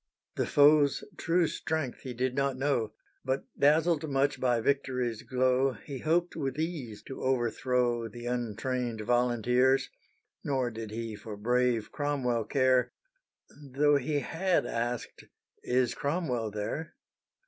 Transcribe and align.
The 0.35 0.47
foe's 0.47 1.03
true 1.15 1.45
strength 1.45 1.99
he 1.99 2.15
did 2.15 2.33
not 2.33 2.57
know, 2.57 2.93
But 3.23 3.43
dazzled 3.55 4.09
much 4.09 4.39
by 4.39 4.59
victory's 4.59 5.21
glow 5.21 5.73
He 5.73 5.99
hoped 5.99 6.35
with 6.35 6.57
ease 6.57 7.03
to 7.03 7.21
overthrow 7.21 8.07
The 8.07 8.25
untrained 8.25 9.01
volunteers; 9.01 9.91
Nor 10.43 10.71
did 10.71 10.89
he 10.89 11.15
for 11.15 11.37
brave 11.37 11.91
Cromwell 11.91 12.45
care, 12.45 12.93
Tho' 13.61 13.97
he 13.97 14.21
had 14.21 14.65
asked 14.65 15.25
"is 15.63 15.93
Cromwell 15.93 16.49
there?" 16.49 16.95